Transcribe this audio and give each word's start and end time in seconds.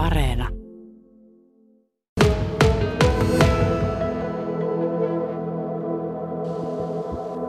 Areena. 0.00 0.48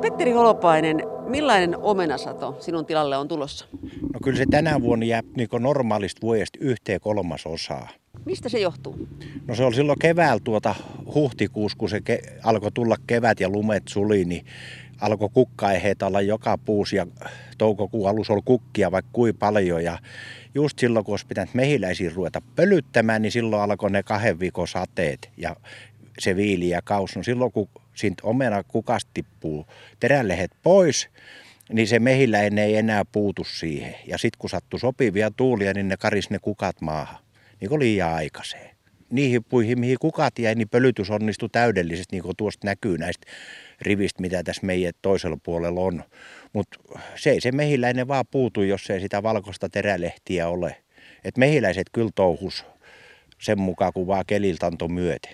Petteri 0.02 0.32
Holopainen, 0.32 1.04
millainen 1.28 1.78
omenasato 1.78 2.58
sinun 2.60 2.86
tilalle 2.86 3.18
on 3.18 3.28
tulossa? 3.28 3.66
No 4.14 4.20
kyllä 4.24 4.38
se 4.38 4.46
tänä 4.52 4.82
vuonna 4.82 5.06
jää 5.06 5.22
niin 5.38 5.50
normaalista 5.60 6.22
vuodesta 6.22 6.58
yhteen 6.62 7.00
kolmasosaa. 7.02 7.90
Mistä 8.26 8.50
se 8.50 8.60
johtuu? 8.60 9.08
No 9.48 9.56
se 9.56 9.64
oli 9.64 9.76
silloin 9.76 10.00
keväällä 10.00 10.42
tuota 10.44 10.76
huhtikuussa, 11.16 11.78
kun 11.78 11.90
se 11.90 11.98
ke- 11.98 12.32
alkoi 12.44 12.72
tulla 12.72 12.96
kevät 13.08 13.40
ja 13.40 13.50
lumet 13.50 13.84
suli, 13.90 14.26
niin 14.26 14.46
alkoi 15.02 15.30
kukkaeheet 15.34 16.02
olla 16.02 16.22
joka 16.22 16.58
puusi 16.58 16.96
ja 16.96 17.08
toukokuun 17.58 18.10
alussa 18.10 18.34
oli 18.34 18.42
kukkia 18.46 18.92
vaikka 18.92 19.10
kuin 19.14 19.38
paljon 19.38 19.84
ja 19.84 20.00
just 20.56 20.80
silloin 20.80 21.06
kun 21.06 21.14
olisi 21.14 21.28
pitänyt 21.28 21.54
mehiläisiin 21.54 22.12
ruveta 22.16 22.42
pölyttämään, 22.56 23.22
niin 23.22 23.32
silloin 23.32 23.62
alkoi 23.62 23.92
ne 23.92 24.04
kahden 24.04 24.40
viikon 24.40 24.68
sateet 24.68 25.30
ja 25.38 25.56
se 26.20 26.36
viili 26.36 26.70
ja 26.70 26.82
kaus. 26.82 27.16
No 27.16 27.24
silloin 27.24 27.52
kun 27.52 27.70
siitä 27.94 28.24
omena 28.24 28.64
kukasta 28.64 29.12
tippuu 29.14 29.66
terällehet 30.00 30.52
pois, 30.64 31.10
niin 31.72 31.88
se 31.88 32.00
mehiläinen 32.00 32.66
ei 32.66 32.76
enää 32.76 33.06
puutu 33.06 33.44
siihen. 33.44 33.96
Ja 34.08 34.18
sitten 34.18 34.40
kun 34.40 34.50
sattui 34.50 34.80
sopivia 34.80 35.32
tuulia, 35.32 35.74
niin 35.74 35.88
ne 35.88 35.98
karis 35.98 36.30
ne 36.30 36.40
kukat 36.40 36.82
maahan, 36.82 37.24
niin 37.62 37.70
kuin 37.70 37.80
liian 37.80 38.14
aikaiseen. 38.14 38.76
Niihin 39.12 39.44
puihin, 39.44 39.80
mihin 39.80 39.98
kukat 40.02 40.40
jäi, 40.40 40.56
niin 40.56 40.70
pölytys 40.70 41.10
onnistui 41.10 41.50
täydellisesti, 41.52 42.16
niin 42.16 42.24
kuin 42.24 42.38
tuosta 42.38 42.68
näkyy 42.68 42.98
näistä 42.98 43.28
rivistä, 43.82 44.22
mitä 44.22 44.44
tässä 44.44 44.66
meidän 44.66 44.94
toisella 45.02 45.38
puolella 45.44 45.82
on. 45.82 46.04
Mutta 46.54 46.80
se 47.16 47.30
ei 47.30 47.42
se 47.42 47.52
mehiläinen 47.52 48.08
vaan 48.08 48.26
puutu, 48.32 48.62
jos 48.62 48.90
ei 48.90 49.00
sitä 49.00 49.24
valkoista 49.24 49.70
terälehtiä 49.70 50.48
ole. 50.48 50.76
Et 51.24 51.38
mehiläiset 51.38 51.88
kyllä 51.92 52.12
touhus 52.16 52.66
sen 53.40 53.60
mukaan, 53.60 53.94
kun 53.94 54.08
vaan 54.08 54.26
keliltä 54.28 54.66
antoi 54.66 54.90
myöten. 54.90 55.32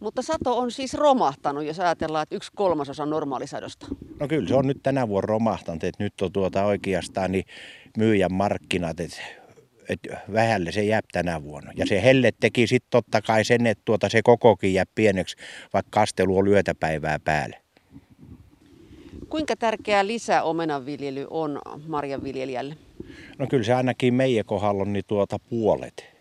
Mutta 0.00 0.22
sato 0.22 0.58
on 0.58 0.70
siis 0.70 0.94
romahtanut, 0.94 1.64
jos 1.64 1.80
ajatellaan, 1.80 2.22
että 2.22 2.36
yksi 2.36 2.52
kolmasosa 2.54 3.06
normaalisadosta. 3.06 3.86
No 4.20 4.28
kyllä 4.28 4.48
se 4.48 4.54
on 4.54 4.66
nyt 4.66 4.82
tänä 4.82 5.08
vuonna 5.08 5.26
romahtanut, 5.26 5.84
että 5.84 6.04
nyt 6.04 6.20
on 6.22 6.32
tuota 6.32 6.64
oikeastaan 6.64 7.32
niin 7.32 7.44
myyjän 7.98 8.32
markkinat, 8.32 9.00
että, 9.00 9.16
että 9.88 10.20
vähälle 10.32 10.72
se 10.72 10.84
jää 10.84 11.00
tänä 11.12 11.42
vuonna. 11.42 11.72
Ja 11.76 11.86
se 11.86 12.02
helle 12.02 12.32
teki 12.40 12.66
sitten 12.66 12.90
totta 12.90 13.22
kai 13.22 13.44
sen, 13.44 13.66
että 13.66 13.82
tuota 13.84 14.08
se 14.08 14.22
kokokin 14.22 14.74
jää 14.74 14.84
pieneksi, 14.94 15.36
vaikka 15.72 15.90
kastelu 15.90 16.38
on 16.38 16.44
lyötäpäivää 16.44 17.18
päälle. 17.18 17.62
Kuinka 19.28 19.56
tärkeä 19.56 20.06
lisä 20.06 20.42
omenanviljely 20.42 21.26
on 21.30 21.60
marjanviljelijälle? 21.86 22.76
No 23.38 23.46
kyllä 23.46 23.64
se 23.64 23.74
ainakin 23.74 24.14
meidän 24.14 24.44
kohdalla 24.44 24.82
on 24.82 24.92
niin 24.92 25.04
tuota 25.06 25.38
puolet 25.38 26.18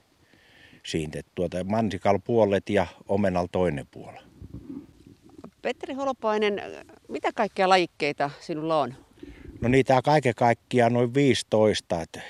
siitä. 0.85 1.19
että 1.19 1.31
Tuota 1.35 1.63
mansikal 1.63 2.19
puolet 2.23 2.69
ja 2.69 2.87
omenal 3.07 3.47
toinen 3.51 3.87
puoli. 3.91 4.17
Petteri 5.61 5.93
Holopainen, 5.93 6.61
mitä 7.07 7.31
kaikkea 7.35 7.69
lajikkeita 7.69 8.29
sinulla 8.39 8.81
on? 8.81 8.93
No 9.61 9.69
niitä 9.69 9.95
on 9.95 10.03
kaiken 10.03 10.35
kaikkiaan 10.35 10.93
noin 10.93 11.13
15 11.13 12.01
että 12.01 12.21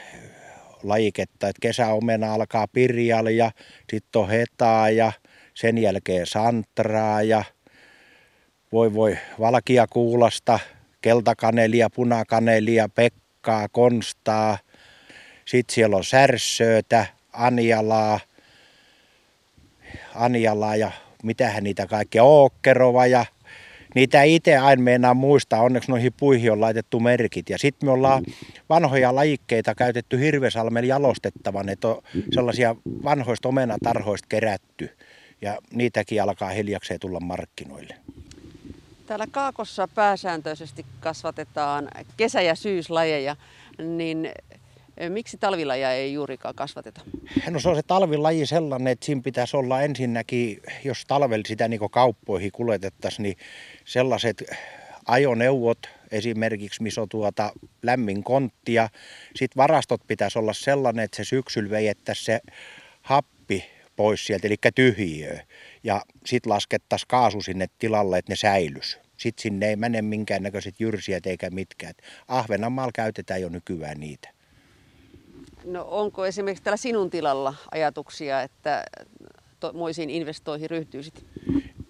lajiketta. 0.83 1.47
Että 1.47 1.59
kesäomena 1.61 2.33
alkaa 2.33 2.67
pirjal 2.67 3.27
ja 3.27 3.51
sitten 3.91 4.21
on 4.21 4.29
hetaa 4.29 4.89
ja 4.89 5.11
sen 5.53 5.77
jälkeen 5.77 6.25
santraa 6.27 7.21
ja 7.21 7.43
voi 8.71 8.93
voi 8.93 9.17
valkia 9.39 9.87
kuulasta, 9.87 10.59
keltakanelia, 11.01 11.89
punakanelia, 11.89 12.89
pekkaa, 12.89 13.67
konstaa. 13.67 14.57
Sitten 15.45 15.75
siellä 15.75 15.97
on 15.97 16.03
särssöötä, 16.03 17.05
anjalaa, 17.33 18.19
anjalaa 20.15 20.75
ja 20.75 20.91
mitähän 21.23 21.63
niitä 21.63 21.87
kaikkea, 21.87 22.23
ookkerova 22.23 23.07
ja 23.07 23.25
niitä 23.97 24.23
itse 24.23 24.57
aina 24.57 24.81
meinaa 24.81 25.13
muistaa, 25.13 25.61
onneksi 25.61 25.91
noihin 25.91 26.13
puihin 26.19 26.51
on 26.51 26.61
laitettu 26.61 26.99
merkit. 26.99 27.49
Ja 27.49 27.57
sitten 27.57 27.87
me 27.87 27.91
ollaan 27.91 28.23
vanhoja 28.69 29.15
lajikkeita 29.15 29.75
käytetty 29.75 30.19
Hirvesalmen 30.19 30.85
jalostettavan, 30.85 31.69
että 31.69 31.87
on 31.87 32.01
sellaisia 32.33 32.75
vanhoista 33.03 33.49
omenatarhoista 33.49 34.27
kerätty. 34.29 34.97
Ja 35.41 35.57
niitäkin 35.71 36.23
alkaa 36.23 36.49
hiljakseen 36.49 36.99
tulla 36.99 37.19
markkinoille. 37.19 37.95
Täällä 39.05 39.27
Kaakossa 39.31 39.87
pääsääntöisesti 39.95 40.85
kasvatetaan 40.99 41.87
kesä- 42.17 42.41
ja 42.41 42.55
syyslajeja, 42.55 43.35
niin 43.77 44.29
miksi 45.09 45.37
talvilajia 45.37 45.91
ei 45.91 46.13
juurikaan 46.13 46.55
kasvateta? 46.55 47.01
No 47.49 47.59
se 47.59 47.69
on 47.69 47.75
se 47.75 47.83
talvilaji 47.83 48.45
sellainen, 48.45 48.91
että 48.91 49.05
siinä 49.05 49.21
pitäisi 49.21 49.57
olla 49.57 49.81
ensinnäkin, 49.81 50.61
jos 50.83 51.05
talvella 51.07 51.43
sitä 51.47 51.67
niin 51.67 51.89
kauppoihin 51.91 52.51
kuljetettaisiin, 52.51 53.23
niin 53.23 53.37
sellaiset 53.85 54.43
ajoneuvot 55.05 55.79
esimerkiksi, 56.11 56.83
missä 56.83 57.01
on 57.01 57.09
tuota 57.09 57.53
lämmin 57.83 58.23
konttia. 58.23 58.89
Sitten 59.35 59.57
varastot 59.57 60.01
pitäisi 60.07 60.39
olla 60.39 60.53
sellainen, 60.53 61.05
että 61.05 61.17
se 61.17 61.23
syksyllä 61.23 61.69
vejettäisiin 61.69 62.25
se 62.25 62.39
happi 63.01 63.65
pois 63.95 64.25
sieltä, 64.25 64.47
eli 64.47 64.55
tyhjiöä. 64.75 65.43
Ja 65.83 66.01
sitten 66.25 66.49
laskettaisiin 66.49 67.07
kaasu 67.07 67.41
sinne 67.41 67.67
tilalle, 67.79 68.17
että 68.17 68.31
ne 68.31 68.35
säilys. 68.35 68.99
Sitten 69.17 69.41
sinne 69.41 69.69
ei 69.69 69.75
mene 69.75 70.01
minkäännäköiset 70.01 70.79
jyrsiät 70.79 71.25
eikä 71.25 71.49
mitkään. 71.49 71.93
Ahvenanmaalla 72.27 72.91
käytetään 72.95 73.41
jo 73.41 73.49
nykyään 73.49 73.99
niitä. 73.99 74.36
No 75.67 75.85
onko 75.89 76.25
esimerkiksi 76.25 76.63
tällä 76.63 76.77
sinun 76.77 77.09
tilalla 77.09 77.53
ajatuksia, 77.71 78.41
että 78.41 78.83
moisiin 79.73 80.09
investoihin 80.09 80.69
ryhtyisit? 80.69 81.25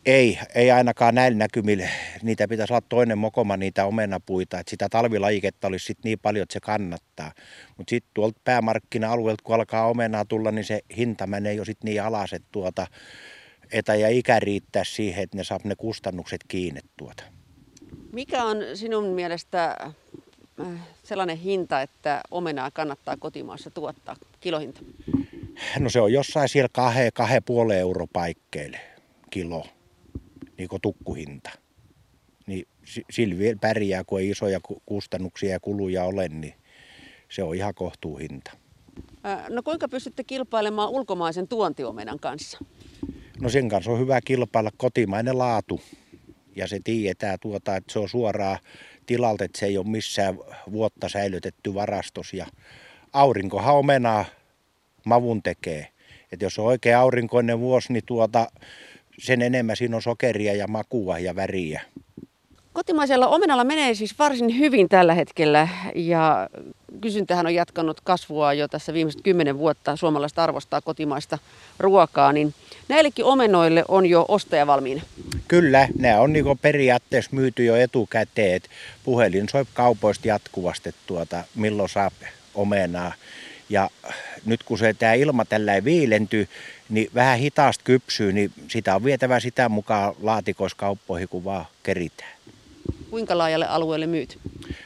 Ei, 0.06 0.40
ei 0.56 0.72
ainakaan 0.72 1.16
näillä 1.16 1.38
näkymillä. 1.38 1.90
Niitä 2.24 2.48
pitäisi 2.48 2.74
olla 2.74 2.86
toinen 2.90 3.18
mokoma 3.18 3.58
niitä 3.58 3.86
omenapuita, 3.86 4.60
että 4.60 4.70
sitä 4.70 4.90
talvilajiketta 4.90 5.68
olisi 5.68 5.86
sit 5.86 5.98
niin 6.04 6.20
paljon, 6.20 6.44
että 6.44 6.54
se 6.54 6.60
kannattaa. 6.60 7.32
Mutta 7.78 7.90
sitten 7.90 8.12
tuolta 8.14 8.40
päämarkkina-alueelta, 8.44 9.44
kun 9.44 9.56
alkaa 9.56 9.88
omenaa 9.88 10.26
tulla, 10.26 10.52
niin 10.52 10.66
se 10.66 10.82
hinta 10.98 11.28
menee 11.28 11.54
jo 11.54 11.66
sitten 11.66 11.86
niin 11.90 12.04
alas, 12.04 12.34
että 12.34 12.48
tuota, 12.52 12.88
etä 13.72 13.96
ja 13.96 14.10
ikä 14.10 14.40
riittää 14.40 14.84
siihen, 14.84 15.24
että 15.24 15.38
ne 15.38 15.44
saa 15.44 15.60
ne 15.64 15.76
kustannukset 15.76 16.42
kiinni 16.48 16.82
tuota. 16.98 17.24
Mikä 18.12 18.44
on 18.44 18.58
sinun 18.74 19.06
mielestä 19.06 19.78
sellainen 21.04 21.38
hinta, 21.38 21.82
että 21.82 22.22
omenaa 22.32 22.72
kannattaa 22.72 23.18
kotimaassa 23.18 23.70
tuottaa, 23.70 24.16
kilohinta? 24.40 24.82
No 25.80 25.90
se 25.90 26.02
on 26.02 26.14
jossain 26.14 26.50
siellä 26.50 26.70
kahden, 26.74 27.12
kahden 27.14 27.44
puolen 27.44 27.80
euro 27.80 28.08
paikkeille 28.08 28.80
kilo, 29.30 29.66
niin 30.58 30.70
kuin 30.70 30.82
tukkuhinta. 30.82 31.50
Niin 32.48 32.68
sillä 33.10 33.38
vielä 33.38 33.58
pärjää, 33.62 34.04
kun 34.04 34.20
ei 34.20 34.30
isoja 34.30 34.60
kustannuksia 34.86 35.52
ja 35.52 35.60
kuluja 35.60 36.04
ole, 36.04 36.28
niin 36.28 36.54
se 37.30 37.44
on 37.44 37.56
ihan 37.56 37.76
kohtuuhinta. 37.76 38.52
Äh, 39.26 39.50
no 39.50 39.64
kuinka 39.64 39.88
pystytte 39.88 40.24
kilpailemaan 40.24 40.90
ulkomaisen 40.90 41.48
tuontiomenan 41.48 42.20
kanssa? 42.20 42.58
No 43.40 43.50
sen 43.50 43.70
kanssa 43.70 43.92
on 43.92 44.00
hyvä 44.00 44.22
kilpailla 44.22 44.72
kotimainen 44.78 45.38
laatu. 45.38 45.82
Ja 46.58 46.68
se 46.68 46.80
tiedetään 46.84 47.38
tuota, 47.42 47.76
että 47.76 47.94
se 47.94 48.00
on 48.00 48.10
suoraan 48.10 48.60
tilalta, 49.06 49.44
että 49.44 49.60
se 49.60 49.66
ei 49.66 49.78
ole 49.78 49.88
missään 49.88 50.38
vuotta 50.72 51.10
säilytetty 51.10 51.74
varastos. 51.74 52.34
Ja 52.34 52.46
aurinkohan 53.14 53.76
omenaa 53.76 54.26
mavun 55.06 55.44
tekee. 55.44 55.88
Että 56.32 56.46
jos 56.46 56.60
on 56.60 56.66
oikein 56.66 56.98
aurinkoinen 56.98 57.60
vuosi, 57.60 57.94
niin 57.94 58.04
tuota, 58.06 58.48
sen 59.20 59.42
enemmän 59.42 59.76
siinä 59.76 59.96
on 59.96 60.02
sokeria 60.02 60.54
ja 60.54 60.68
makua 60.68 61.20
ja 61.20 61.36
väriä. 61.36 61.82
Kotimaisella 62.74 63.28
omenalla 63.28 63.64
menee 63.64 63.94
siis 63.94 64.20
varsin 64.20 64.58
hyvin 64.58 64.90
tällä 64.90 65.14
hetkellä 65.14 65.68
ja 65.96 66.50
kysyntähän 67.02 67.46
on 67.46 67.56
jatkanut 67.56 68.02
kasvua 68.02 68.54
jo 68.54 68.68
tässä 68.68 68.94
viimeiset 68.94 69.22
kymmenen 69.22 69.58
vuotta. 69.58 69.96
Suomalaiset 69.96 70.40
arvostaa 70.40 70.82
kotimaista 70.82 71.38
ruokaa, 71.80 72.34
niin 72.34 72.54
näillekin 72.88 73.26
omenoille 73.26 73.86
on 73.88 74.06
jo 74.06 74.26
ostaja 74.28 74.68
valmiina. 74.68 75.02
Kyllä, 75.48 75.88
nämä 75.98 76.20
on 76.20 76.34
niin 76.34 76.60
periaatteessa 76.62 77.32
myyty 77.34 77.66
jo 77.66 77.76
etukäteen. 77.76 78.62
puhelin 79.04 79.50
soi 79.50 79.66
kaupoista 79.74 80.28
jatkuvasti, 80.28 80.96
tuota, 81.08 81.44
milloin 81.56 81.90
saa 81.90 82.12
omenaa. 82.56 83.14
Ja 83.70 83.90
nyt 84.46 84.64
kun 84.64 84.78
se 84.78 84.94
tämä 84.94 85.14
ilma 85.14 85.46
tällä 85.46 85.84
viilentyy, 85.84 86.48
niin 86.90 87.10
vähän 87.16 87.40
hitaasti 87.40 87.84
kypsyy, 87.84 88.34
niin 88.34 88.52
sitä 88.68 88.96
on 88.96 89.04
vietävä 89.04 89.40
sitä 89.40 89.70
mukaan 89.70 90.16
laatikoiskauppoihin, 90.22 91.28
kun 91.28 91.44
vaan 91.44 91.66
keritään. 91.84 92.38
Kuinka 93.10 93.38
laajalle 93.38 93.68
alueelle 93.68 94.08
myyt? 94.08 94.40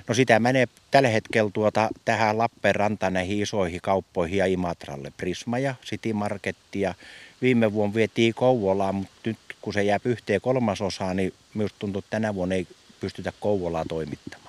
No 0.07 0.13
sitä 0.13 0.39
menee 0.39 0.67
tällä 0.91 1.09
hetkellä 1.09 1.51
tuota, 1.53 1.89
tähän 2.05 2.37
Lappeenrantaan 2.37 3.13
näihin 3.13 3.41
isoihin 3.41 3.81
kauppoihin 3.81 4.37
ja 4.37 4.45
Imatralle. 4.45 5.13
Prisma 5.17 5.59
ja 5.59 5.75
City 5.85 6.13
Markettia. 6.13 6.95
Viime 7.41 7.73
vuonna 7.73 7.95
vietiin 7.95 8.33
Kouvolaan, 8.33 8.95
mutta 8.95 9.15
nyt 9.25 9.37
kun 9.61 9.73
se 9.73 9.83
jää 9.83 9.99
yhteen 10.05 10.41
kolmasosaan, 10.41 11.17
niin 11.17 11.33
myös 11.53 11.71
tuntuu, 11.79 11.99
että 11.99 12.09
tänä 12.09 12.35
vuonna 12.35 12.55
ei 12.55 12.67
pystytä 12.99 13.33
Kouvolaa 13.39 13.85
toimittamaan. 13.89 14.40